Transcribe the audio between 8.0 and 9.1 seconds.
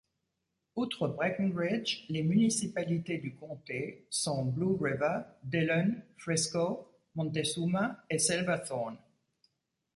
et Silverthorne.